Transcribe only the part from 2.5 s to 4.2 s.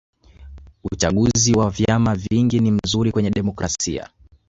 ni mzuri kwenye demokrasia